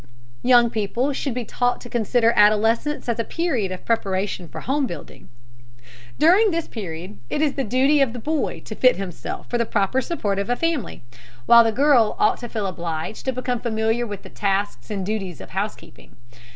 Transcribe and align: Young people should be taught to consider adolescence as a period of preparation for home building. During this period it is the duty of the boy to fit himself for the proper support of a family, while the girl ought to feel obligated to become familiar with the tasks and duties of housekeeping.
Young 0.41 0.71
people 0.71 1.13
should 1.13 1.35
be 1.35 1.45
taught 1.45 1.79
to 1.81 1.87
consider 1.87 2.33
adolescence 2.35 3.07
as 3.07 3.19
a 3.19 3.23
period 3.23 3.71
of 3.71 3.85
preparation 3.85 4.47
for 4.47 4.61
home 4.61 4.87
building. 4.87 5.29
During 6.17 6.49
this 6.49 6.67
period 6.67 7.19
it 7.29 7.39
is 7.39 7.53
the 7.53 7.63
duty 7.63 8.01
of 8.01 8.11
the 8.11 8.17
boy 8.17 8.61
to 8.61 8.73
fit 8.73 8.95
himself 8.95 9.47
for 9.47 9.59
the 9.59 9.63
proper 9.67 10.01
support 10.01 10.39
of 10.39 10.49
a 10.49 10.55
family, 10.55 11.03
while 11.45 11.63
the 11.63 11.71
girl 11.71 12.15
ought 12.17 12.39
to 12.39 12.49
feel 12.49 12.65
obligated 12.65 13.23
to 13.25 13.31
become 13.33 13.59
familiar 13.59 14.07
with 14.07 14.23
the 14.23 14.29
tasks 14.29 14.89
and 14.89 15.05
duties 15.05 15.39
of 15.39 15.51
housekeeping. 15.51 16.15